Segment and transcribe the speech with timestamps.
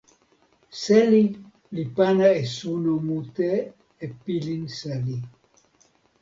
[0.81, 1.23] seli
[1.75, 3.49] li pana e suno mute
[4.03, 5.17] e pilin seli.